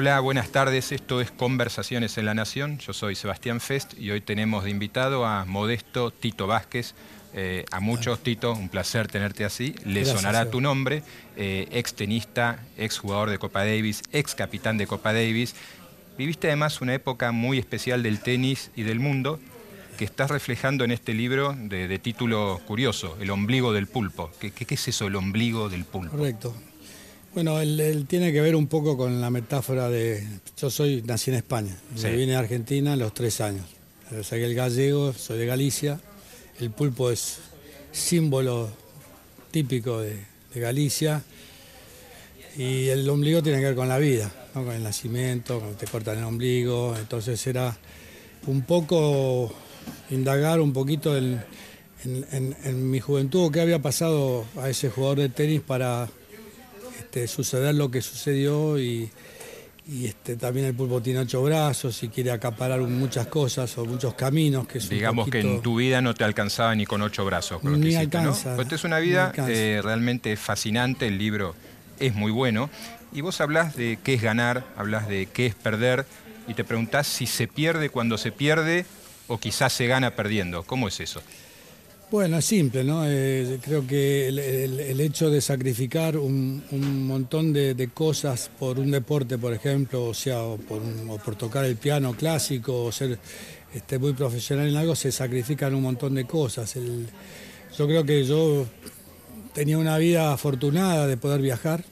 [0.00, 0.92] Hola, buenas tardes.
[0.92, 2.78] Esto es Conversaciones en la Nación.
[2.78, 6.94] Yo soy Sebastián Fest y hoy tenemos de invitado a Modesto Tito Vázquez.
[7.34, 9.74] Eh, a muchos, Tito, un placer tenerte así.
[9.84, 11.02] Le sonará tu nombre,
[11.36, 15.54] eh, ex tenista, ex jugador de Copa Davis, ex capitán de Copa Davis.
[16.16, 19.38] Viviste además una época muy especial del tenis y del mundo
[19.98, 24.30] que estás reflejando en este libro de, título curioso, El ombligo del pulpo.
[24.40, 26.16] ¿Qué, ¿Qué, es eso, el ombligo del pulpo?
[26.16, 26.54] Correcto.
[27.32, 30.26] Bueno, él, tiene que ver un poco con la metáfora de.
[30.60, 33.66] Yo soy, nací en España, vine a Argentina a los tres años.
[34.22, 36.00] Soy el gallego, soy de Galicia.
[36.58, 37.38] El pulpo es
[37.92, 38.68] símbolo
[39.52, 40.18] típico de,
[40.56, 41.22] Galicia.
[42.56, 46.18] Y el ombligo tiene que ver con la vida, con el nacimiento, cuando te cortan
[46.18, 46.96] el ombligo.
[46.98, 47.78] Entonces era
[48.48, 49.54] un poco
[50.10, 51.40] indagar un poquito en,
[52.04, 56.08] en mi juventud, qué había pasado a ese jugador de tenis para
[57.10, 59.10] este, suceder lo que sucedió y,
[60.04, 64.68] este, también el pulpo tiene ocho brazos y quiere acaparar muchas cosas o muchos caminos.
[64.68, 67.60] Que Digamos que en tu vida no te alcanzaba ni con ocho brazos.
[67.62, 68.54] Con ni alcanza.
[68.54, 71.56] Pues es una vida eh, realmente fascinante, el libro
[71.98, 72.70] es muy bueno.
[73.12, 76.06] Y vos hablas de qué es ganar, hablas de qué es perder
[76.46, 78.86] y te preguntás si se pierde cuando se pierde
[79.26, 80.62] o quizás se gana perdiendo.
[80.62, 81.20] ¿Cómo es eso?
[82.10, 83.04] Bueno, es simple, ¿no?
[83.06, 86.60] Eh, creo que el, hecho de sacrificar un,
[87.06, 92.14] montón de, cosas por un deporte, por ejemplo, o sea, o por, tocar el piano
[92.14, 93.16] clásico, o ser
[93.72, 96.74] este, muy profesional en algo, se sacrifican un montón de cosas.
[97.78, 98.66] yo creo que yo
[99.54, 101.84] tenía una vida afortunada de poder viajar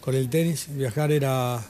[0.00, 0.68] con el tenis.
[0.70, 1.62] Viajar era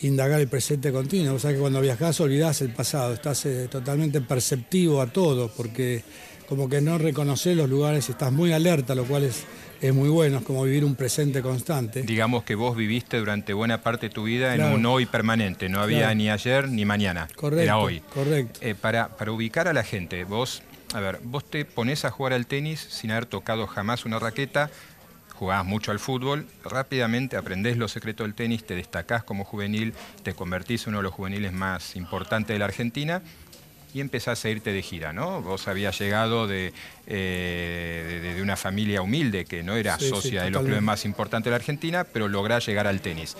[0.00, 1.36] indagar el presente continuo.
[1.36, 6.02] O sea que cuando viajas olvidás el pasado, estás eh, totalmente perceptivo a todo, porque
[6.48, 9.44] como que no reconoces los lugares, estás muy alerta, lo cual es,
[9.82, 12.02] es muy bueno, es como vivir un presente constante.
[12.02, 15.80] Digamos que vos viviste durante buena parte de tu vida en un hoy permanente, no
[15.80, 18.00] había ni ayer ni mañana, correcto, era hoy.
[18.14, 18.60] Correcto.
[18.62, 20.62] Eh, para, para ubicar a la gente, vos,
[20.94, 24.70] a ver, vos te pones a jugar al tenis sin haber tocado jamás una raqueta,
[25.34, 29.92] jugabas mucho al fútbol, rápidamente aprendés los secretos del tenis, te destacás como juvenil,
[30.22, 33.22] te convertís en uno de los juveniles más importantes de la Argentina
[33.94, 35.42] y empezás a irte de gira, ¿no?
[35.42, 36.72] Vos habías llegado de,
[37.06, 41.50] eh, de, una familia humilde que no era socia de los clubes más importantes de
[41.50, 43.36] la Argentina, pero lográs llegar al tenis.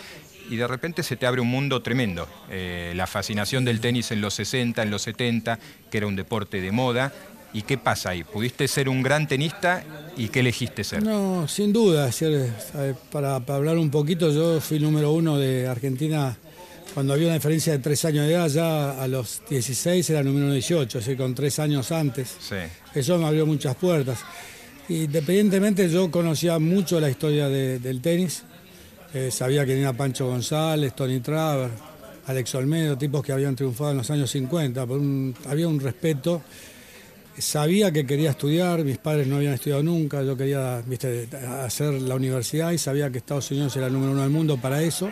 [0.50, 2.26] Y de repente se te abre un mundo tremendo.
[2.50, 5.58] Eh, la fascinación del tenis en los 60, en los 70,
[5.90, 7.12] que era un deporte de moda.
[7.52, 8.24] ¿Y qué pasa ahí?
[8.24, 9.82] ¿Pudiste ser un gran tenista
[10.16, 11.02] y qué elegiste ser?
[11.02, 12.10] No, sin duda.
[13.10, 16.36] Para, para hablar un poquito, yo fui número uno de Argentina
[16.94, 20.52] cuando había una diferencia de tres años de edad, ya a los 16 era número
[20.52, 22.36] 18, así con tres años antes.
[22.94, 24.18] Eso me abrió muchas puertas.
[24.88, 28.42] Independientemente, yo conocía mucho la historia del tenis.
[29.14, 31.70] Eh, sabía que era Pancho González, Tony Traver,
[32.26, 34.86] Alex Olmedo, tipos que habían triunfado en los años 50.
[35.46, 36.42] había un respeto.
[37.38, 40.82] Sabía que quería estudiar, mis padres no habían estudiado nunca, yo quería
[41.64, 44.82] hacer la universidad y sabía que Estados Unidos era el número uno del mundo para
[44.82, 45.08] eso.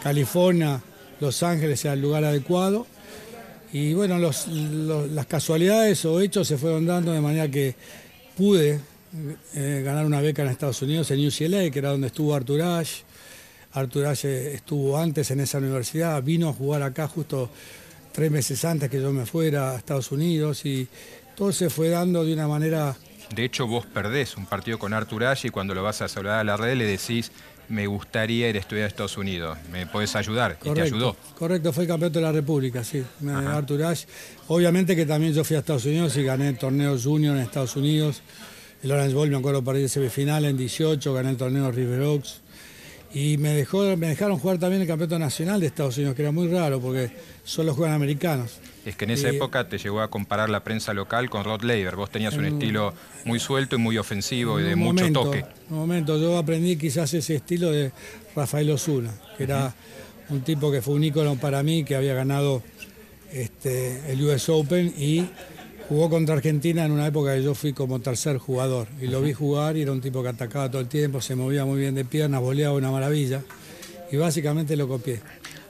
[0.00, 0.80] California
[1.20, 2.86] los Ángeles sea el lugar adecuado.
[3.72, 7.76] Y bueno, las casualidades o hechos se fueron dando de manera que
[8.36, 8.80] pude
[9.54, 13.04] eh, ganar una beca en Estados Unidos, en UCLA, que era donde estuvo Artur Ashe.
[13.72, 17.50] Artur Ashe estuvo antes en esa universidad, vino a jugar acá justo
[18.12, 20.88] tres meses antes que yo me fuera a Estados Unidos y
[21.36, 22.96] todo se fue dando de una manera...
[23.34, 26.40] De hecho, vos perdés un partido con Artur Ashe y cuando lo vas a saludar
[26.40, 27.30] a la red le decís
[27.70, 29.56] me gustaría ir a estudiar a Estados Unidos.
[29.70, 30.58] ¿Me puedes ayudar?
[30.62, 31.16] y te ayudó.
[31.38, 33.02] Correcto, fue campeón de la República, sí.
[33.28, 34.06] Artur Ashe.
[34.48, 37.76] Obviamente que también yo fui a Estados Unidos y gané el torneo junior en Estados
[37.76, 38.22] Unidos.
[38.82, 42.40] El Orange Bowl, me acuerdo, perdí semifinal en 18, gané el torneo River Oaks.
[43.12, 46.30] Y me, dejó, me dejaron jugar también el campeonato nacional de Estados Unidos, que era
[46.30, 47.10] muy raro porque
[47.42, 48.60] solo juegan americanos.
[48.86, 51.96] Es que en esa época te llegó a comparar la prensa local con Rod Laver.
[51.96, 55.40] Vos tenías un, estilo muy suelto y muy ofensivo y de mucho toque.
[55.40, 57.92] En un momento, yo aprendí quizás ese estilo de
[58.34, 59.74] Rafael Osuna, que era
[60.30, 62.62] un tipo que fue un ícono para mí, que había ganado
[63.32, 65.26] este, el US Open y
[65.90, 69.32] Jugó contra Argentina en una época que yo fui como tercer jugador y lo vi
[69.32, 72.04] jugar y era un tipo que atacaba todo el tiempo, se movía muy bien de
[72.04, 73.42] piernas, voleaba una maravilla.
[74.12, 75.20] y básicamente lo copié.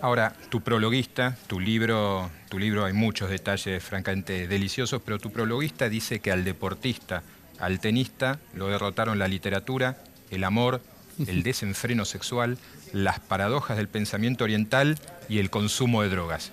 [0.03, 5.89] Ahora, tu prologuista, tu libro, tu libro hay muchos detalles francamente deliciosos, pero tu prologuista
[5.89, 7.23] dice que al deportista,
[7.59, 10.83] al tenista, lo derrotaron la literatura, el amor,
[11.27, 12.59] el desenfreno sexual,
[12.93, 14.99] las paradojas del pensamiento oriental
[15.31, 16.53] y el consumo de drogas.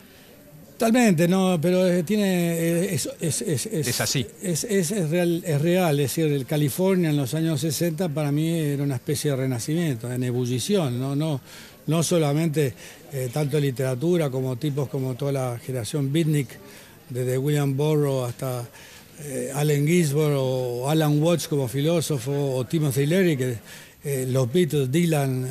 [0.78, 2.54] Totalmente, no, pero eh, tiene.
[2.54, 4.28] Eh, es, es, así.
[4.44, 8.84] Es, real, es real, es decir, el California en los años 60 para mí era
[8.84, 11.42] una especie de renacimiento, en ebullición, no, no,
[11.88, 12.76] no solamente
[13.12, 16.50] eh, tanto literatura como tipos como toda la generación Bitnik,
[17.10, 18.64] desde William Burroughs hasta
[19.56, 23.58] Allen Ginsberg o Alan Watts como filósofo o Timothy Leary, que
[24.28, 25.44] los Beatles, Dylan.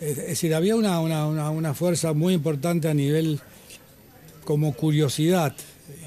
[0.00, 3.40] es decir, había una, una fuerza muy importante a nivel
[4.46, 5.54] como curiosidad.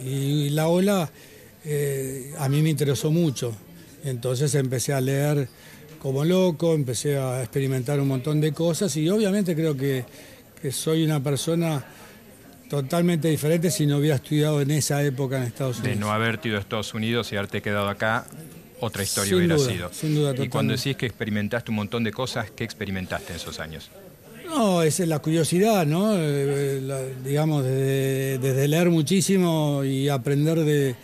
[0.03, 1.11] Y la ola
[1.63, 3.53] eh, a mí me interesó mucho.
[4.03, 5.47] Entonces empecé a leer
[5.99, 10.05] como loco, empecé a experimentar un montón de cosas y obviamente creo que,
[10.71, 11.83] soy una persona
[12.69, 15.95] totalmente diferente si no hubiera estudiado en esa época en Estados Unidos.
[15.95, 18.25] De no haber ido a Estados Unidos y haberte quedado acá,
[18.79, 19.91] otra historia hubiera sido.
[19.93, 23.59] Sin duda, y cuando decís que experimentaste un montón de cosas, ¿qué experimentaste en esos
[23.59, 23.89] años?
[24.49, 26.13] No, es la curiosidad, ¿no?
[26.15, 30.95] Eh, digamos, desde, leer muchísimo y aprender de,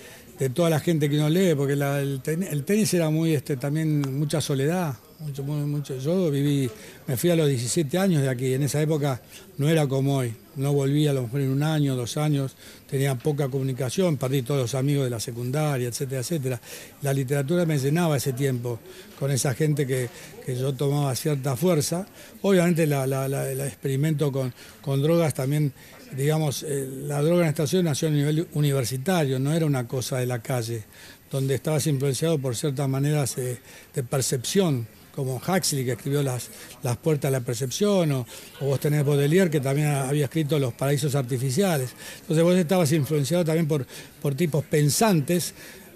[0.50, 2.22] toda la gente que uno lee, porque el,
[2.66, 4.96] tenis era muy, este, también mucha soledad.
[5.20, 5.98] Mucho, mucho.
[6.00, 6.70] Yo viví,
[7.06, 9.22] me fui a los 17 años de aquí, en esa época
[9.58, 12.56] no era como hoy, no volví a lo mejor en un año, dos años,
[12.90, 16.62] tenía poca comunicación, perdí todos los amigos de la secundaria, etcétera, etcétera.
[17.02, 18.80] La literatura me llenaba ese tiempo
[19.20, 20.10] con esa gente que,
[20.48, 22.06] yo tomaba cierta fuerza.
[22.44, 25.74] Obviamente la, el experimento con, con drogas también
[26.16, 30.28] digamos, eh, la droga en estación nació a nivel universitario, no era una cosa de
[30.28, 30.84] la calle,
[31.32, 36.50] donde estabas influenciado por ciertas maneras de percepción como Huxley, que escribió Las,
[36.84, 38.26] las Puertas de la Percepción, o,
[38.60, 41.92] vos tenés Baudelaire, que también había escrito Los Paraísos Artificiales.
[42.22, 43.86] Entonces vos estabas influenciado también por,
[44.22, 45.54] por tipos pensantes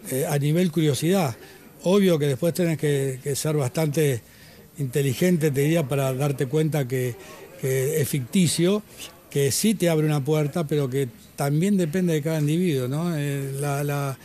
[0.10, 1.36] eh, a nivel curiosidad.
[1.84, 4.22] Obvio que después tenés que, ser bastante
[4.78, 7.16] inteligente, te diría, para darte cuenta que,
[7.62, 8.84] es ficticio,
[9.30, 13.18] que sí te abre una puerta, pero que también depende de cada individuo, ¿no?
[13.18, 14.18] Eh, la,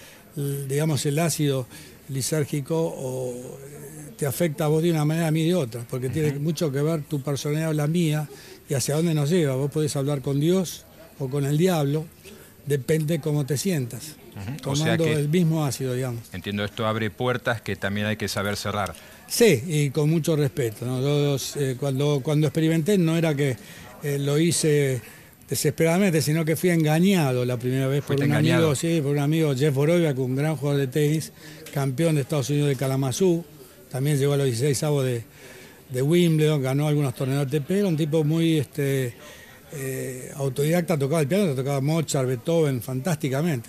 [0.68, 1.66] digamos, el ácido
[2.08, 3.58] lisérgico o
[4.16, 6.82] te afecta a vos de una manera, a mí de otra, porque tiene mucho que
[6.82, 8.28] ver tu personalidad o la mía
[8.68, 9.56] y hacia dónde nos lleva.
[9.56, 10.84] Vos podés hablar con Dios
[11.18, 12.04] o con el diablo,
[12.66, 14.16] depende cómo te sientas,
[14.62, 16.22] tomando el mismo ácido, digamos.
[16.32, 18.94] Entiendo, esto abre puertas que también hay que saber cerrar.
[19.26, 20.86] Sí, y con mucho respeto.
[21.56, 23.56] Eh, cuando, cuando experimenté no era que
[24.02, 25.00] eh, lo hice
[25.48, 29.54] desesperadamente, sino que fui engañado la primera vez por un amigo, sí, por un amigo
[29.54, 31.32] Jeff Borovia, un gran jugador de tenis,
[31.74, 33.44] campeón de Estados Unidos de Kalamazoo,
[33.90, 35.24] también llegó a los 16 avos de,
[36.02, 39.14] Wimbledon, ganó algunos torneos de ATP, era un tipo muy este,
[39.72, 43.68] eh, autodidacta, tocaba el piano, tocaba Mozart, Beethoven, fantásticamente.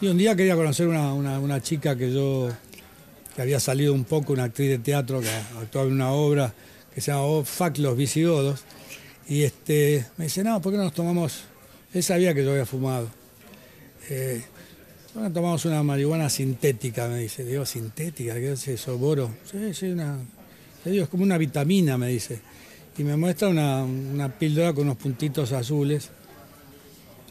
[0.00, 2.48] Y un día quería conocer una, una, chica que yo,
[3.34, 5.28] que había salido un poco, una actriz de teatro que
[5.60, 6.54] actuaba en una obra
[6.94, 8.60] que se llama oh, Fuck los visigodos,
[9.28, 11.42] y este, me dice, no, ¿por qué no nos tomamos?
[11.92, 13.08] Él sabía que yo había fumado.
[14.10, 14.42] Eh,
[15.14, 17.44] bueno, tomamos una marihuana sintética, me dice.
[17.44, 18.34] Digo, ¿sintética?
[18.34, 18.96] ¿Qué es eso?
[18.96, 19.30] ¿Boro?
[19.44, 20.18] Sí, sí, una...
[20.84, 22.40] Digo, es como una vitamina, me dice.
[22.96, 26.10] Y me muestra una, una píldora con unos puntitos azules.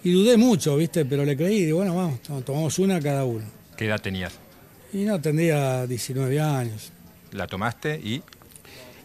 [0.04, 1.06] Y dudé mucho, ¿viste?
[1.06, 1.66] Pero le creí.
[1.66, 3.45] Digo, bueno, vamos, tomamos una cada uno.
[3.75, 4.34] ¿Qué edad tenías?
[4.94, 6.91] Y no, tendría 19 años.
[7.32, 8.22] ¿La tomaste y...?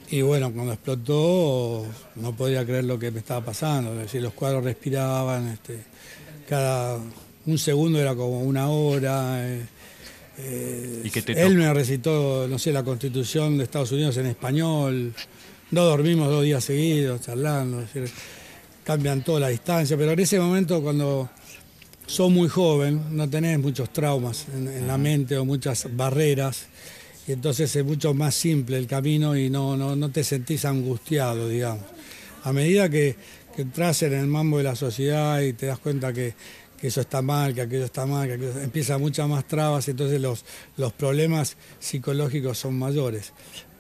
[0.09, 1.85] Y bueno, cuando explotó
[2.15, 3.93] no podía creer lo que me estaba pasando.
[3.95, 5.83] Es decir, los cuadros respiraban, este,
[6.49, 7.01] cada
[7.47, 9.49] un segundo era como una hora.
[9.49, 9.63] Eh,
[10.39, 15.15] eh, él me recitó, no sé, la constitución de Estados Unidos en español.
[15.71, 17.85] No dormimos dos días seguidos charlando.
[18.85, 21.31] cambian toda la distancia, pero en ese momento cuando
[22.07, 26.67] sos muy joven, no tenés muchos traumas en, la mente o muchas barreras,
[27.27, 31.85] y entonces es mucho más simple el camino y no, no, te sentís angustiado, digamos.
[32.45, 33.17] A medida que,
[33.57, 36.35] que entras en el mambo de la sociedad y te das cuenta que
[36.81, 38.61] que eso está mal, que aquello está mal, que aquello...
[38.61, 40.45] empieza muchas más trabas, entonces los,
[40.77, 43.33] los problemas psicológicos son mayores.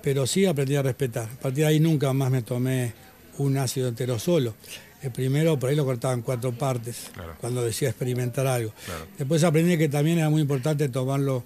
[0.02, 1.24] Pero sí aprendí a respetar.
[1.24, 2.94] A partir de ahí nunca más me tomé
[3.38, 4.54] un ácido entero solo.
[5.02, 7.10] El primero por ahí lo cortaba en cuatro partes,
[7.40, 8.72] cuando decía experimentar algo.
[9.18, 11.44] Después aprendí que también era muy importante tomarlo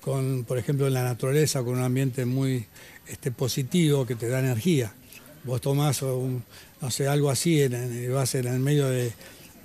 [0.00, 2.66] con, por ejemplo, en la naturaleza, con un ambiente muy
[3.06, 4.92] este, positivo que te da energía.
[5.44, 6.44] Vos tomás un,
[6.80, 9.12] no sé, algo así, en, en, vas en el medio de,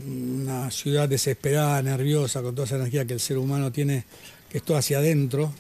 [0.05, 4.05] una ciudad desesperada, nerviosa, con toda esa energía que el ser humano tiene,
[4.49, 5.53] que es todo hacia adentro,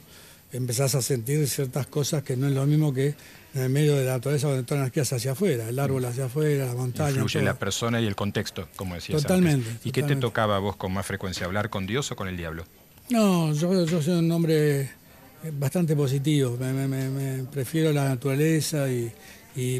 [0.51, 3.15] empezás a sentir ciertas cosas que no es lo mismo que
[3.53, 6.25] en el medio de la naturaleza donde toda la energía hacia afuera, el árbol hacia
[6.25, 7.21] afuera, la montaña.
[7.21, 9.67] Influye la persona y el contexto, como decías Totalmente.
[9.83, 12.37] ¿Y qué te tocaba a vos con más frecuencia, hablar con Dios o con el
[12.37, 12.65] diablo?
[13.09, 14.89] No, yo, yo soy un hombre
[15.53, 19.11] bastante positivo, me, prefiero la naturaleza y,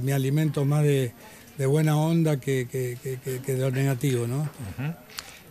[0.01, 1.13] me alimento más de,
[1.65, 4.27] buena onda que, de lo negativo.
[4.27, 4.49] ¿no?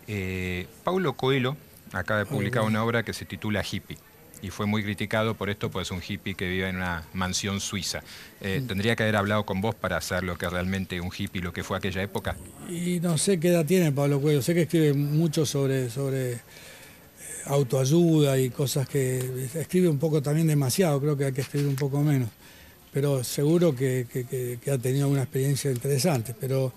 [0.07, 1.57] Eh, Paulo Coelho
[1.93, 3.99] acaba de publicar una obra que se titula Hippie
[4.43, 7.61] y fue muy criticado por esto, pues es un hippie que vive en una mansión
[7.61, 8.03] suiza.
[8.41, 8.67] Eh, mm.
[8.67, 11.65] ¿Tendría que haber hablado con vos para hacer lo que realmente un hippie, lo que
[11.65, 12.37] fue aquella época?
[12.69, 16.41] Y no sé qué edad tiene Pablo Coelho, sé que escribe mucho sobre, sobre eh,
[17.47, 21.77] autoayuda y cosas que escribe un poco también demasiado, creo que hay que escribir un
[21.77, 22.29] poco menos,
[22.97, 26.73] pero seguro que, que ha tenido una experiencia interesante, pero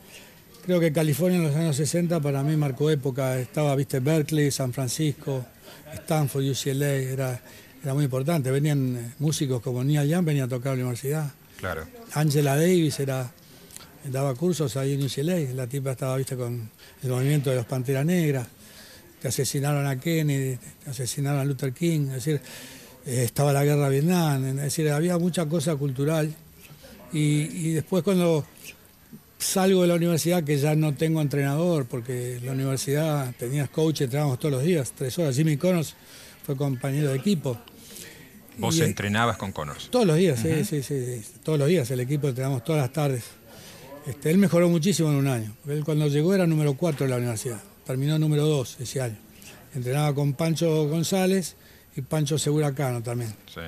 [0.66, 4.74] creo que California en los años 60 para mí marcó época, estaba, viste, Berkeley, San
[4.74, 5.46] Francisco,
[5.94, 7.42] Stanford, UCLA, era,
[7.82, 8.52] era muy importante.
[8.52, 11.32] Venían eh, músicos como Neil Young, venía a tocar a la universidad.
[11.58, 11.88] Claro.
[12.12, 13.32] Angela Davis era,
[14.04, 16.70] daba cursos ahí en UCLA, la tipa estaba, viste, con
[17.02, 18.46] el movimiento de los Panteras Negras,
[19.22, 22.42] que asesinaron a Kennedy, que asesinaron a Luther King, es decir,
[23.06, 26.34] estaba la guerra de Vietnam, es decir, había mucha cosa cultural.
[27.12, 28.46] y después cuando
[29.40, 34.40] salgo de la universidad que ya no tengo entrenador, porque la universidad tenías coach, entrenábamos
[34.40, 35.36] todos los días, tres horas.
[35.36, 35.96] Jimmy Connors
[36.46, 37.58] fue compañero de equipo.
[38.58, 39.90] ¿Vos entrenabas con Connors?
[39.90, 43.24] Todos los días, sí, sí, sí, Todos los días el equipo entrenamos todas las tardes.
[44.06, 45.56] Este, él mejoró muchísimo en un año.
[45.68, 47.62] Él cuando llegó era número cuatro en la universidad.
[47.86, 49.18] Terminó número dos ese año.
[49.74, 51.56] Entrenaba con Pancho González
[51.96, 53.34] y Pancho Seguracano también.
[53.54, 53.62] Sí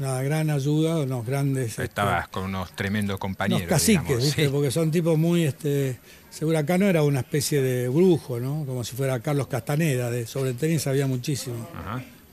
[0.00, 1.70] una gran ayuda, unos grandes...
[1.70, 3.62] Este, Estabas con unos tremendos compañeros.
[3.62, 4.48] Unos caciques, ¿viste?
[4.48, 5.44] porque son tipos muy...
[5.44, 5.98] Este,
[6.30, 8.64] Seguracano era una especie de brujo, ¿no?
[8.64, 11.68] como si fuera Carlos Castaneda, de sobre tenis había muchísimo,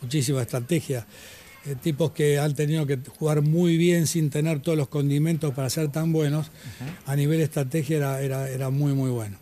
[0.01, 1.05] muchísima estrategia.
[1.65, 5.69] Eh, tipos que han tenido que jugar muy bien sin tener todos los condimentos para
[5.69, 6.51] ser tan buenos,
[7.07, 9.37] a nivel estrategia era, era, era muy, muy bueno.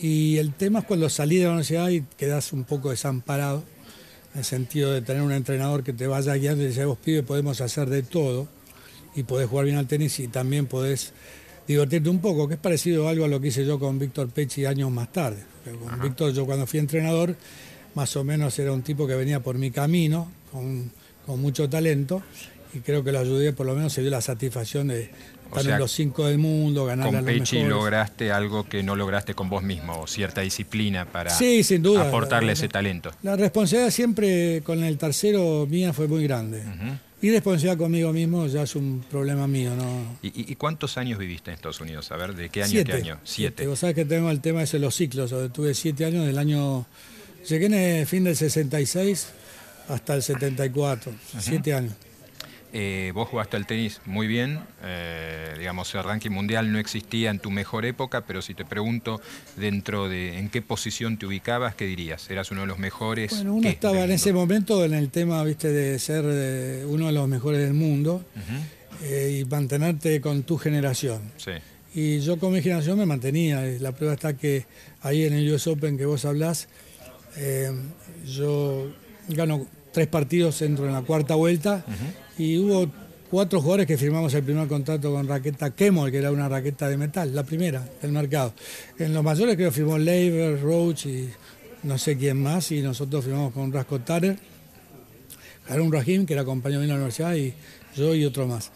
[0.00, 3.64] Y el tema es cuando salí de la universidad y quedas un poco desamparado
[4.38, 7.24] en el sentido de tener un entrenador que te vaya guiando y dice, vos pibe,
[7.24, 8.46] podemos hacer de todo
[9.16, 11.12] y podés jugar bien al tenis y también podés
[11.66, 14.64] divertirte un poco, que es parecido algo a lo que hice yo con Víctor Pecci
[14.64, 15.42] años más tarde.
[15.64, 17.34] Con Víctor, yo cuando fui entrenador,
[17.96, 20.92] más o menos era un tipo que venía por mi camino, con,
[21.26, 22.22] con mucho talento,
[22.72, 25.10] y creo que lo ayudé, por lo menos se dio la satisfacción de,
[25.56, 29.48] estar en los cinco del mundo, ganar con Pechi lograste algo que no lograste con
[29.48, 31.32] vos mismo, cierta disciplina para
[32.00, 33.10] aportarle ese talento.
[33.22, 36.62] La responsabilidad siempre con el tercero mía fue muy grande.
[37.20, 40.18] Y responsabilidad conmigo mismo ya es un problema mío, ¿no?
[40.22, 42.12] ¿Y, cuántos años viviste en Estados Unidos?
[42.12, 43.18] A ver, ¿de qué año a qué año?
[43.24, 43.66] Siete.
[43.66, 45.34] Vos sabés que tengo el tema ese de los ciclos.
[45.52, 46.86] Tuve siete años del año...
[47.48, 49.28] Llegué en el fin del 66
[49.88, 51.12] hasta el 74.
[51.40, 51.94] Siete años.
[52.72, 57.38] Eh, vos jugaste al tenis muy bien, eh, digamos, el ranking mundial no existía en
[57.38, 59.22] tu mejor época, pero si te pregunto
[59.56, 62.28] dentro de en qué posición te ubicabas, ¿qué dirías?
[62.28, 63.30] ¿Eras uno de los mejores?
[63.30, 67.12] Bueno, uno estaba en ese momento en el tema, viste, de ser eh, uno de
[67.12, 68.24] los mejores del mundo
[69.02, 71.22] y mantenerte con tu generación.
[71.38, 71.52] Sí.
[71.94, 73.62] Y yo con mi generación me mantenía.
[73.80, 74.66] La prueba está que
[75.00, 76.68] ahí en el US Open que vos hablás,
[78.26, 78.92] yo
[79.28, 81.84] gano tres partidos, entro en la cuarta vuelta
[82.38, 82.90] y hubo
[83.30, 86.96] cuatro jugadores que firmamos el primer contrato con raqueta Kemol, que era una raqueta de
[86.96, 88.54] metal, la primera del mercado.
[88.98, 91.28] En los mayores creo que firmó Leiber, Roach y
[91.82, 94.38] no sé quién más, y nosotros firmamos con Rasco Tarer,
[95.68, 97.52] Harun Rahim, que era compañero de la universidad, y
[97.96, 98.70] yo y otro más.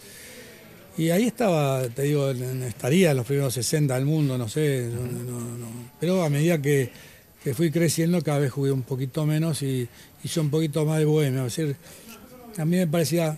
[0.98, 4.90] Y ahí estaba, te digo, estaría en los primeros 60 del mundo, no sé,
[5.98, 6.60] pero a medida
[7.42, 9.88] que, fui creciendo cada vez jugué un poquito menos y
[10.22, 11.44] hice un poquito más de bohemia.
[11.44, 11.76] Decir,
[12.56, 13.36] a mí me parecía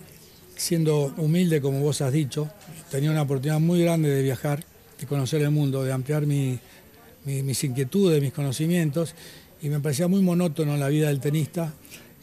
[0.55, 2.49] siendo humilde, como vos has dicho,
[2.89, 4.63] tenía una oportunidad muy grande de viajar,
[4.99, 9.15] de conocer el mundo, de ampliar mis inquietudes, mis conocimientos,
[9.61, 11.73] y me parecía muy monótono la vida del tenista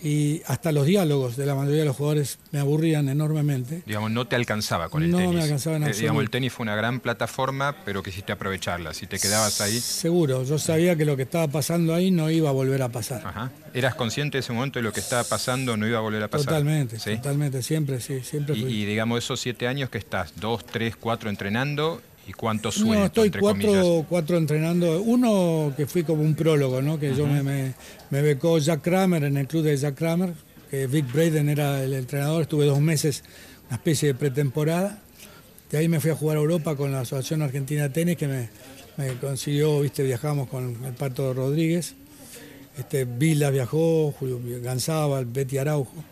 [0.03, 3.83] y hasta los diálogos de la mayoría de los jugadores me aburrían enormemente.
[3.87, 5.27] Digamos, no te alcanzaba con el tenis.
[5.27, 8.95] No me alcanzaba en eh, Digamos, el tenis fue una gran plataforma, pero quisiste aprovecharla.
[8.95, 9.81] Si te quedabas ahí...
[9.81, 13.23] Seguro, yo sabía que lo que estaba pasando ahí no iba a volver a pasar.
[13.25, 13.53] Ajá.
[13.75, 16.29] ¿Eras consciente de ese momento de lo que estaba pasando no iba a volver a
[16.29, 16.47] pasar?
[16.47, 20.97] Totalmente, totalmente, siempre, sí, siempre y, y digamos, esos siete años que estás, dos, tres,
[20.97, 25.03] cuatro entrenando, ¿Y cuántos sueltos, No, estoy cuatro, cuatro entrenando.
[25.03, 26.99] Uno que fui como un prólogo, ¿no?
[26.99, 30.35] Que yo me, me, becó Jack Kramer en el club de Jack Kramer,
[30.71, 32.43] que Vic Braden era el entrenador.
[32.43, 33.25] Estuve dos meses,
[33.69, 35.03] una especie de pretemporada.
[35.71, 38.29] De ahí me fui a jugar a Europa con la Asociación Argentina de Tenis, que
[38.29, 38.49] me,
[39.21, 41.95] consiguió, viste, viajamos con el Pato Rodríguez.
[42.79, 46.05] Este, Vila viajó, Julio Ganzábal, Betty Araujo.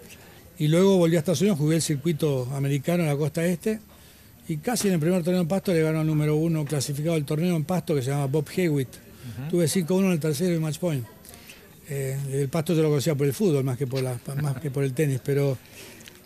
[0.59, 3.81] Y luego volví a Estados Unidos, jugué el circuito americano en la costa este.
[4.51, 7.25] Y casi en el primer torneo en Pasto le ganó al número uno clasificado del
[7.25, 8.89] torneo en Pasto que se llama Bob Hewitt.
[9.49, 11.07] Tuve 5-1 en el tercero y match point.
[11.89, 14.73] Eh, el Pasto yo lo conocía por el fútbol más que por, la, más que
[14.73, 15.57] por el tenis, pero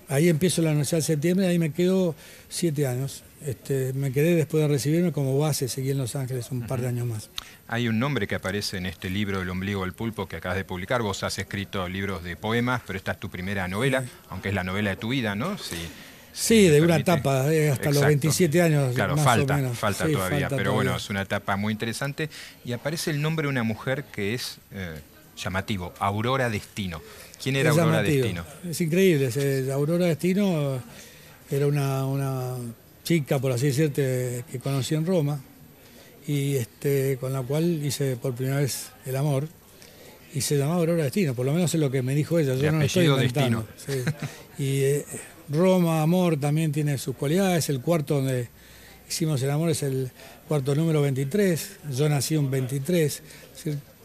[0.09, 2.15] ahí empiezo la Universidad de Septiembre, ahí me quedo
[2.49, 3.25] siete años.
[3.45, 6.89] Este, me quedé después de recibirme como base, seguí en Los Ángeles un par de
[6.89, 7.29] años más.
[7.69, 10.65] Hay un nombre que aparece en este libro, El ombligo del pulpo, que acabas de
[10.65, 11.03] publicar.
[11.03, 14.65] Vos has escrito libros de poemas, pero esta es tu primera novela, aunque es la
[14.65, 15.59] novela de tu vida, ¿no?
[15.59, 15.77] Sí,
[16.35, 18.95] sí de una etapa, eh, hasta los 27 años.
[18.95, 22.29] Claro, falta, falta todavía, pero bueno, es una etapa muy interesante.
[22.65, 25.01] Y aparece el nombre de una mujer que es eh,
[25.37, 27.01] llamativo, Aurora Destino.
[27.43, 28.45] ¿Quién era Aurora Destino?
[28.69, 29.31] Es increíble,
[29.73, 30.83] Aurora Destino
[31.51, 32.57] era una, una
[33.05, 35.41] chica, por así decirte, que conocí en Roma
[36.27, 39.47] y este, con la cual hice por primera vez el amor
[40.35, 42.73] y se llamaba Aurora Destino, por lo menos es lo que me dijo ella, yo
[42.73, 43.67] no lo estoy inventando.
[44.59, 45.05] Y eh,
[45.49, 48.49] Roma, amor, también tiene sus cualidades, el cuarto donde
[49.09, 50.11] hicimos el amor es el
[50.49, 53.23] cuarto número 23, yo nací un 23,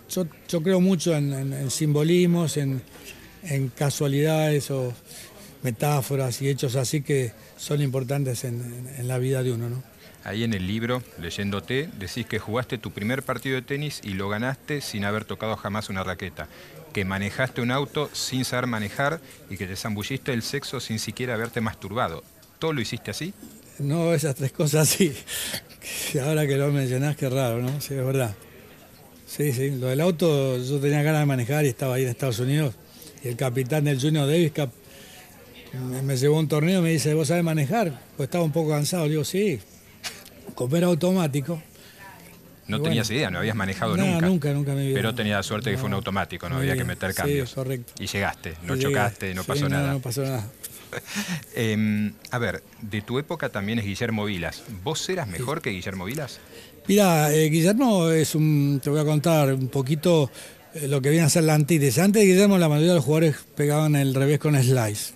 [0.10, 2.82] yo, creo mucho en, simbolismos, en,
[3.76, 4.94] casualidades o
[5.64, 9.70] metáforas y hechos así que son importantes en, la vida de uno.
[9.70, 9.84] ¿no?
[10.24, 14.28] Ahí en el libro, leyéndote, decís que jugaste tu primer partido de tenis y lo
[14.28, 16.48] ganaste sin haber tocado jamás una raqueta,
[16.94, 21.36] que manejaste un auto sin saber manejar y que te zambulliste el sexo sin siquiera
[21.36, 22.24] haberte masturbado.
[22.60, 23.34] ¿Todo lo hiciste así?
[23.80, 25.14] No, esas tres cosas sí.
[26.22, 27.80] Ahora que lo mencionás, qué raro, ¿no?
[27.82, 28.36] Sí, es verdad.
[29.26, 29.72] Sí, sí.
[29.72, 32.76] Lo del auto, yo tenía ganas de manejar y estaba ahí en Estados Unidos.
[33.24, 34.52] Y el capitán del Junior Davis
[36.04, 38.02] me, llevó a un torneo y me dice, ¿vos sabés manejar?
[38.18, 39.06] Pues estaba un poco cansado.
[39.06, 39.60] Le digo, sí.
[40.56, 41.62] Comer automático.
[42.70, 44.26] No tenías idea, no habías manejado nunca.
[44.26, 47.14] Nunca, nunca me Pero tenía la suerte que fue un automático, no había que meter
[47.14, 47.50] cambios.
[47.50, 47.94] Sí, correcto.
[48.00, 49.88] Y llegaste, no chocaste, no pasó nada.
[49.88, 50.48] No, no pasó nada.
[51.54, 54.64] Em, a ver, de tu época también es Guillermo Vilas.
[54.84, 56.40] ¿Vos eras mejor que Guillermo Vilas?
[56.88, 60.32] Mira, eh, Guillermo es un, te voy a contar un poquito
[60.74, 62.00] eh, lo que viene a ser la antítesis.
[62.00, 65.14] Antes de Guillermo la mayoría de los jugadores pegaban el revés con slice,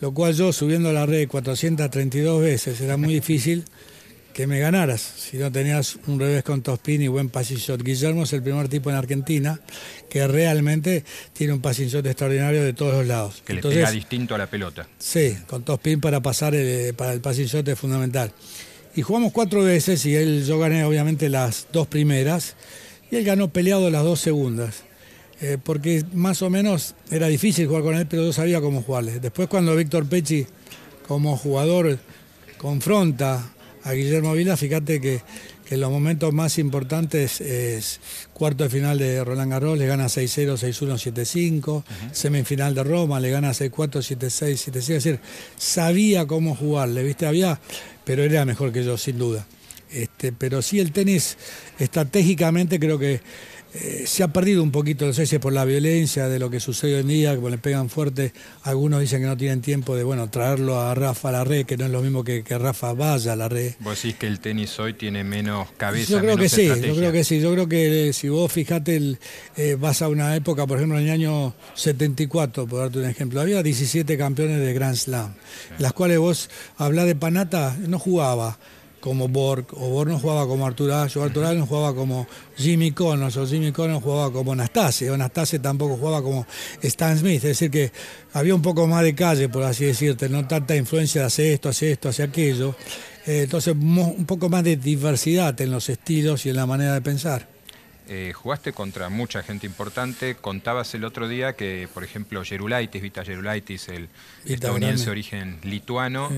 [0.00, 3.64] lo cual yo subiendo la red 432 veces era muy difícil
[4.36, 7.82] que me ganaras si no tenías un revés con topspin y buen passing shot.
[7.82, 9.58] Guillermo es el primer tipo en Argentina
[10.10, 13.42] que realmente tiene un passing shot extraordinario de todos los lados.
[13.46, 14.86] Que le pega distinto a la pelota.
[14.98, 16.52] Sí, con topspin para pasar
[16.96, 18.30] para el passing shot es fundamental.
[18.94, 22.56] Y jugamos cuatro veces y él, yo gané obviamente las dos primeras
[23.10, 24.82] y él ganó peleado las dos segundas.
[25.40, 29.18] Eh, porque más o menos era difícil jugar con él, pero yo sabía cómo jugarle.
[29.18, 30.46] Después cuando Víctor Pecci
[31.08, 31.98] como jugador
[32.58, 33.55] confronta
[33.86, 35.20] a Guillermo Vila, fíjate que,
[35.70, 38.00] en los momentos más importantes es
[38.32, 43.30] cuarto de final de Roland Garros, le gana 6-0, 6-1, 7-5, semifinal de Roma, le
[43.30, 45.20] gana 6-4, 7-6, 7-6, es decir,
[45.56, 47.26] sabía cómo jugarle, ¿viste?
[47.26, 47.60] Había
[48.04, 49.46] pero era mejor que yo, sin duda.
[49.90, 51.36] Este, pero sí el tenis
[51.78, 53.20] estratégicamente creo que
[53.78, 56.48] eh, se ha perdido un poquito, no sé si es por la violencia de lo
[56.48, 59.96] que sucede hoy en día, como le pegan fuerte, algunos dicen que no tienen tiempo
[59.96, 62.56] de bueno traerlo a Rafa a la red, que no es lo mismo que, que
[62.56, 63.74] Rafa vaya a la red.
[63.80, 66.12] ¿Vos decís que el tenis hoy tiene menos cabeza?
[66.12, 69.18] Yo creo que sí, yo creo que sí, yo creo que eh, si vos fijate,
[69.56, 73.40] eh, vas a una época, por ejemplo en el año 74, por darte un ejemplo,
[73.40, 75.34] había 17 campeones de Grand Slam,
[75.78, 78.58] las cuales vos hablás de Panata, no jugaba
[79.06, 82.26] como Borg, o Borg no jugaba como Artur Ashe, o Artur Ashe no jugaba como
[82.56, 86.44] Jimmy Connors, o Jimmy Connors jugaba como Anastase, o Anastase tampoco jugaba como
[86.82, 87.92] Stan Smith, es decir que
[88.32, 91.68] había un poco más de calle, por así decirte, no tanta influencia de hacer esto,
[91.68, 92.74] hacer esto, hacer aquello,
[93.26, 97.00] eh, entonces un poco más de diversidad en los estilos y en la manera de
[97.00, 97.46] pensar.
[98.08, 100.34] Eh, jugaste contra mucha gente importante.
[100.34, 104.08] Contabas el otro día que, por ejemplo, Gerulaitis, Vita Gerulaitis, el
[104.44, 106.28] estadounidense de origen lituano,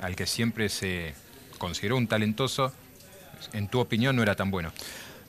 [0.00, 1.14] al que siempre se,
[1.58, 2.72] consideró un talentoso,
[3.52, 4.72] en tu opinión no era tan bueno.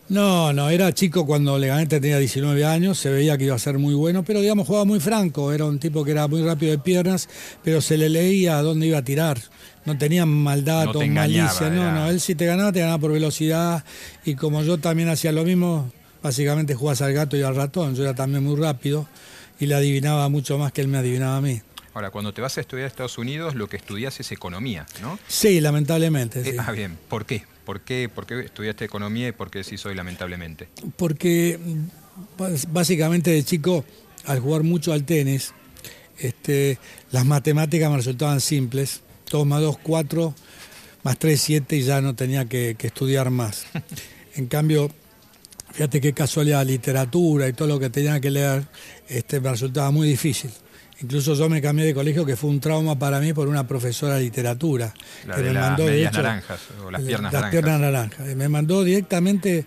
[0.08, 3.60] No, no, era chico cuando le gané, tenía 19 años, se veía que iba a
[3.60, 6.72] ser muy bueno, pero digamos jugaba muy franco, era un tipo que era muy rápido
[6.72, 7.28] de piernas,
[7.64, 9.40] pero se le leía a dónde iba a tirar,
[9.84, 13.84] no tenía maldad o malicia, no, no, él si te ganaba, te ganaba por velocidad,
[14.24, 18.04] y como yo también hacía lo mismo, básicamente jugabas al gato y al ratón, yo
[18.04, 19.08] era también muy rápido
[19.60, 21.62] y le adivinaba mucho más que él me adivinaba a mí.
[21.95, 25.17] Ahora, cuando te vas a estudiar a Estados Unidos, lo que estudias es economía, ¿no?
[25.29, 26.41] Sí, lamentablemente.
[26.41, 26.97] Eh, ah, bien.
[27.08, 27.43] ¿Por qué?
[27.63, 28.10] ¿Por qué?
[28.13, 30.67] ¿Por qué estudiaste economía y por qué sí soy lamentablemente?
[30.97, 31.58] Porque
[32.67, 33.86] básicamente de chico,
[34.25, 35.53] al jugar mucho al tenis,
[36.19, 36.79] este,
[37.12, 38.99] las matemáticas me resultaban simples.
[39.31, 40.36] 2 más 2, 4,
[41.03, 43.67] más 3, 7 y ya no tenía que, estudiar más.
[44.36, 44.91] en cambio,
[45.71, 48.67] fíjate qué casualidad, literatura y todo lo que tenía que leer,
[49.08, 50.51] este, me resultaba muy difícil
[51.01, 54.15] Incluso yo me cambié de colegio, que fue un trauma para mí por una profesora
[54.15, 54.93] de literatura.
[55.27, 57.41] La que de me las mandó, de medias hecho, naranjas o las eh, piernas las
[57.41, 57.51] naranjas.
[57.62, 58.31] piernas naranjas.
[58.31, 59.65] Y Me mandó directamente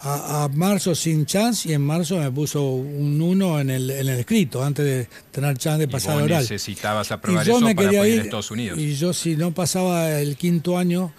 [0.00, 4.08] a, a marzo sin chance y en marzo me puso un 1 en el, en
[4.08, 6.42] el escrito, antes de tener chance de Y pasar vos oral.
[6.42, 8.78] necesitabas aprobar y yo eso me para poder ir a Estados Unidos.
[8.78, 11.12] y yo si no pasaba el quinto año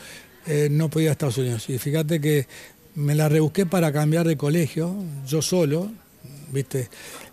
[0.48, 2.48] eh, no podía ir a Estados Unidos y fíjate que
[2.96, 4.96] me la rebusqué para cambiar de colegio
[5.28, 5.92] yo solo
[6.54, 6.88] viste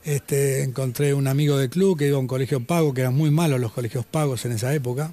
[0.06, 3.30] este encontré un amigo de club que iba a un colegio pago que eran muy
[3.30, 5.12] malos los colegios pagos en esa época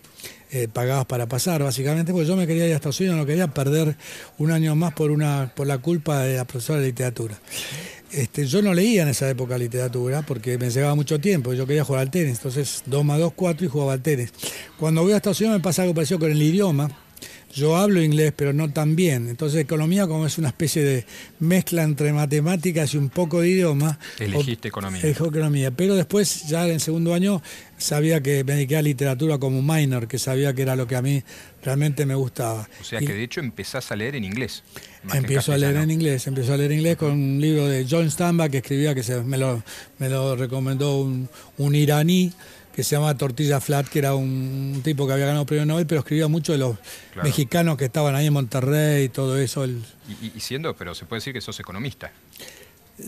[0.52, 3.48] eh, pagabas para pasar básicamente porque yo me quería ir a Estados Unidos no quería
[3.48, 3.98] perder
[4.38, 7.40] un año más por una por la culpa de la profesora de literatura
[8.14, 11.84] este, yo no leía en esa época literatura porque me llevaba mucho tiempo, yo quería
[11.84, 14.32] jugar al tenis, entonces 2 más 2, 4 y jugaba al tenis.
[14.78, 16.92] Cuando voy a Estados Unidos me pasa algo parecido con el idioma.
[17.56, 19.28] Yo hablo inglés, pero no tan bien.
[19.30, 21.06] Entonces, economía, como es una especie de
[21.40, 24.00] mezcla entre matemáticas y un poco de idioma.
[24.18, 25.02] Elegiste economía.
[25.04, 25.70] Elijo economía.
[25.70, 27.44] Pero después, ya en segundo año,
[27.78, 31.02] sabía que me dediqué a literatura como minor, que sabía que era lo que a
[31.04, 31.22] mí
[31.64, 32.68] realmente me gustaba.
[32.82, 34.64] O sea Y- que de hecho empezás a leer en inglés.
[35.14, 38.10] Empiezo a leer en inglés, empiezo a leer en inglés con un libro de John
[38.10, 39.64] Stamba que escribía, que se, me, lo,
[40.00, 42.32] me lo recomendó un, un iraní
[42.76, 46.00] que se llama Tortilla Flat, que era un, tipo que había ganado premio Nobel, pero
[46.00, 46.78] escribía mucho de los
[47.14, 47.28] Claro.
[47.28, 49.64] mexicanos que estaban ahí en Monterrey y todo eso.
[49.64, 49.82] el-
[50.36, 52.12] Y, siendo, pero se puede decir que sos economista.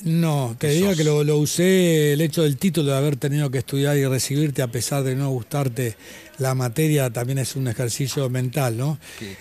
[0.03, 0.97] no, te ¿Qué digo sos?
[0.97, 4.61] que lo, lo usé, el hecho del título de haber tenido que estudiar y recibirte
[4.63, 5.95] a pesar de no gustarte
[6.39, 8.97] la materia, también es un ejercicio mental, ¿no?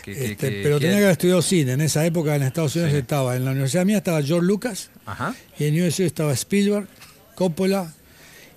[0.07, 1.73] Este, pero tenía que haber estudiado cine.
[1.73, 2.99] En esa época en Estados Unidos Sí.
[2.99, 5.35] estaba, en la universidad mía estaba George Lucas, Ajá.
[5.59, 6.89] y en USC estaba Spielberg,
[7.35, 7.93] Coppola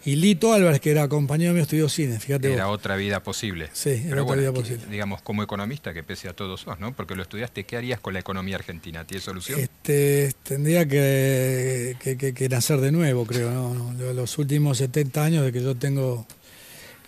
[0.07, 2.75] y Lito Álvarez, que era compañero mío, estudió cine, fíjate Era vos.
[2.75, 3.69] otra vida posible.
[3.73, 4.85] Sí, era Pero otra bueno, vida que- posible.
[4.89, 6.95] digamos, como economista, que pese a todo sos, ¿no?
[6.95, 9.05] Porque lo estudiaste, ¿qué harías con la economía argentina?
[9.05, 9.59] ¿Tiene solución?
[9.59, 11.97] Este, tendría que,
[12.33, 13.51] que- nacer de nuevo, creo.
[13.51, 13.73] ¿no?
[13.73, 16.25] No, lo- Los últimos 70 años de que yo tengo,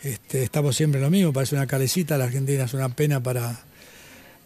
[0.03, 3.59] este, estamos siempre en lo mismo, parece una calecita, la Argentina es una pena para,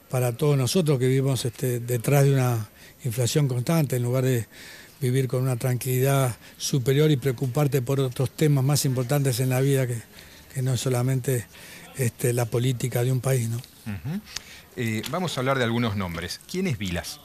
[0.09, 2.69] para todos nosotros que vivimos este, detrás de una
[3.03, 4.45] inflación constante, en lugar de
[5.03, 9.85] vivir con una tranquilidad superior y preocuparte por otros temas más importantes en la vida
[9.85, 9.97] que,
[10.53, 11.45] que no solamente
[11.97, 13.49] este, la política de un país.
[13.49, 13.61] ¿no?
[14.77, 16.39] Eh, vamos a hablar de algunos nombres.
[16.49, 17.19] ¿Quién es Vilas?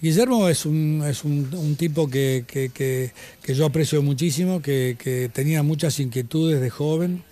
[0.00, 4.96] Guillermo es un, es un, un tipo que, que- que- que yo aprecio muchísimo, que,
[4.98, 7.22] que tenía muchas inquietudes de joven,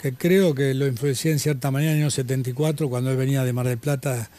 [0.00, 3.42] que creo que lo influencié en cierta manera en el año 74, cuando él venía
[3.44, 4.30] de Mar del Plata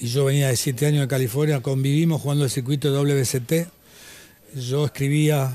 [0.00, 3.52] y yo venía de siete años de California, convivimos jugando el circuito WST.
[4.56, 5.52] Yo escribía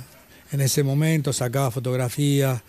[0.51, 2.61] en ese momento, sacaba fotografías,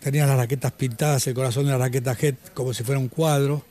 [0.00, 3.64] tenía las raquetas pintadas, el corazón de la raqueta Head como si fuera un cuadro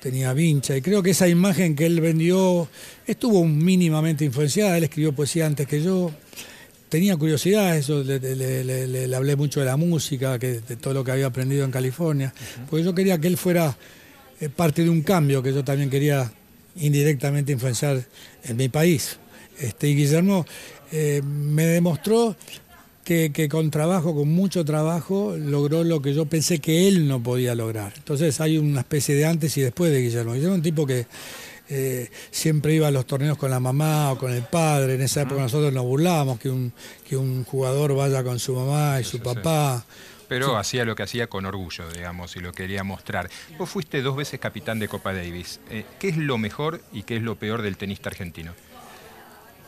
[0.00, 2.68] tenía vincha y creo que esa imagen que él vendió
[3.06, 6.12] estuvo mínimamente influenciada, él escribió poesía antes que yo,
[6.88, 10.76] tenía curiosidad, eso le, le- le- le- le hablé mucho de la música, que, de
[10.76, 12.32] todo lo que había aprendido en California,
[12.70, 13.76] porque yo quería que él fuera
[14.40, 16.30] eh, parte de un cambio que yo también quería
[16.76, 18.04] indirectamente influenciar
[18.44, 19.18] en mi país.
[19.58, 20.46] Este, y Guillermo
[20.92, 22.36] eh, me demostró
[23.04, 27.22] que, que con trabajo, con mucho trabajo, logró lo que yo pensé que él no
[27.22, 27.92] podía lograr.
[27.96, 30.34] Entonces hay una especie de antes y después de Guillermo.
[30.34, 31.06] Guillermo es un tipo que
[31.68, 34.94] eh, siempre iba a los torneos con la mamá o con el padre.
[34.94, 36.72] En esa época nosotros nos burlábamos que un,
[37.08, 39.22] que un jugador vaya con su mamá y su sí.
[39.22, 39.84] papá.
[40.28, 43.28] Pero hacía lo que hacía con orgullo, digamos, y lo quería mostrar.
[43.58, 45.60] Vos fuiste dos veces capitán de Copa Davis.
[45.70, 48.52] Eh, ¿Qué es lo mejor y qué es lo peor del tenista argentino?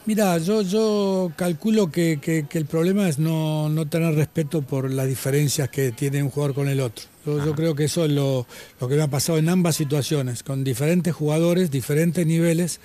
[0.07, 4.91] Mira, yo, yo calculo que, que- que el problema es no, no tener respeto por
[4.91, 7.05] las diferencias que tiene un jugador con el otro.
[7.27, 8.47] Yo, yo creo que eso es lo,
[8.81, 12.81] lo que me ha pasado en ambas situaciones, con diferentes jugadores, diferentes niveles.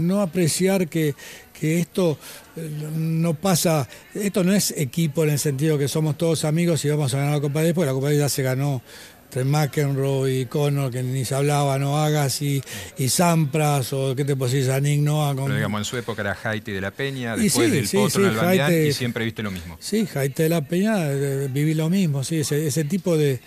[0.00, 1.14] No apreciar que,
[1.52, 2.18] que esto
[2.56, 6.88] eh, no pasa, esto no es equipo en el sentido que somos todos amigos y
[6.88, 8.82] vamos a ganar la Copa Davis, porque la Copa Davis ya se ganó
[9.30, 12.60] entre McEnroe y Connor, que ni se hablaba, no hagas, y,
[12.98, 15.36] y Sampras, o qué te decir, Yannick Noah.
[15.36, 17.86] Con, Pero digamos, en su época era Haiti de la Peña, Y después sí, del
[17.86, 19.76] sí, Potro en sí, y siempre viste lo mismo.
[19.78, 23.38] Sí, Jaite de la Peña, eh, viví lo mismo, sí, ese, ese tipo de,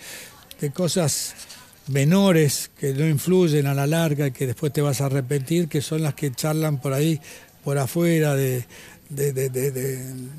[0.58, 1.34] de cosas
[1.88, 5.82] menores que no influyen a la larga y que después te vas a arrepentir, que
[5.82, 7.20] son las que charlan por ahí,
[7.62, 8.64] por afuera de,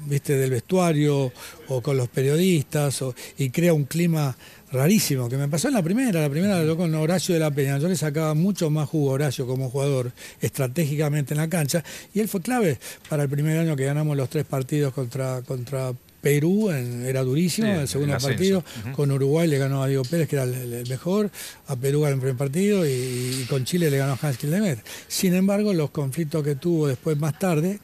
[0.07, 1.31] viste del vestuario
[1.67, 3.03] o con los periodistas
[3.37, 4.35] y crea un clima
[4.71, 7.77] rarísimo que me pasó en la primera la primera yo con Horacio de la Peña.
[7.77, 12.19] Yo le sacaba mucho más jugo a Horacio como jugador estratégicamente en la cancha y
[12.19, 12.79] él fue clave
[13.09, 15.93] para el primer año que ganamos los tres partidos contra contra
[16.25, 18.63] Perú en- era durísimo, Sí, el el segundo partido,
[18.95, 21.29] con Uruguay le ganó a Diego Pérez, que era el, el mejor,
[21.67, 24.79] a Perú ganó el primer partido y, y con Chile le ganó a Hans Kildemer.
[25.07, 27.79] Sin embargo, los conflictos que tuvo después más tarde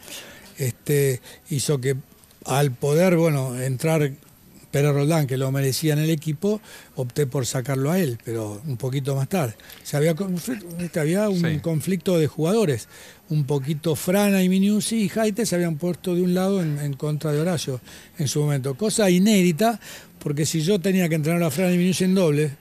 [0.57, 1.95] este, hizo que
[2.45, 4.11] al poder bueno, entrar
[4.71, 6.61] Pérez Roldán, que lo merecía en el equipo,
[6.95, 9.53] opté por sacarlo a él, pero un poquito más tarde.
[9.93, 10.15] Había,
[10.99, 12.87] había un conflicto de jugadores.
[13.31, 17.31] Un poquito Frana y Minucci y Jaite se habían puesto de un lado en, contra
[17.31, 17.79] de Horacio
[18.17, 18.75] en su momento.
[18.75, 19.79] Cosa inédita,
[20.19, 22.51] porque si yo tenía que entrenar a Frana y Minucci en doble,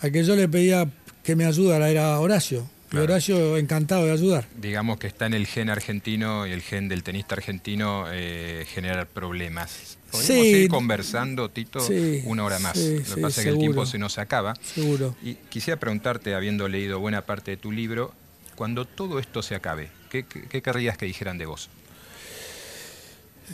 [0.00, 0.90] a que yo le pedía
[1.22, 2.68] que me ayudara era Horacio.
[2.92, 4.44] Y Horacio encantado de ayudar.
[4.60, 9.06] Digamos que está en el gen argentino y el gen del tenista argentino eh, generar
[9.06, 9.98] problemas.
[10.10, 11.78] Podemos ir conversando, Tito,
[12.24, 12.76] una hora más.
[12.76, 14.54] Lo que pasa es que el tiempo se nos acaba.
[14.62, 15.14] Seguro.
[15.22, 18.12] Y quisiera preguntarte, habiendo leído buena parte de tu libro,
[18.54, 21.70] cuando todo esto se acabe, ¿qué, querrías que dijeran de vos?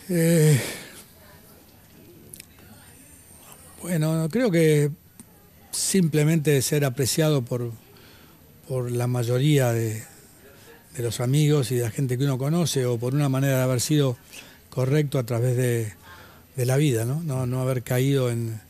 [0.09, 0.61] Eh,
[3.83, 4.91] bueno, creo que
[5.71, 7.73] simplemente ser apreciado por,
[8.69, 10.03] por la mayoría de,
[10.99, 13.81] los amigos y de la gente que uno conoce o por una manera de haber
[13.81, 14.17] sido
[14.69, 15.95] correcto a través de,
[16.67, 17.47] la vida, ¿no?
[17.47, 17.61] ¿no?
[17.61, 18.61] haber caído en,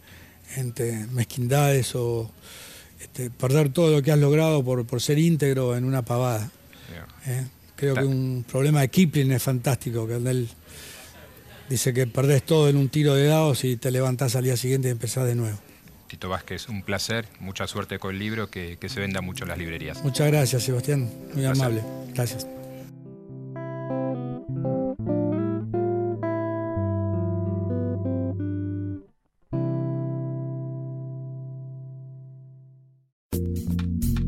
[1.13, 2.31] mezquindades o
[3.01, 6.51] este, perder todo lo que has logrado por, por ser íntegro en una pavada.
[7.27, 7.47] ¿eh?
[7.77, 10.49] Creo que un problema de Kipling es fantástico, que él
[11.69, 14.89] dice que perdés todo en un tiro de dados y te levantás al día siguiente
[14.89, 15.59] y empezás de nuevo.
[16.09, 19.59] Tito Vázquez, un placer, mucha suerte con el libro, que, se venda mucho en las
[19.59, 20.03] librerías.
[20.03, 21.83] Muchas gracias, Sebastián, muy amable.
[22.15, 22.47] Gracias.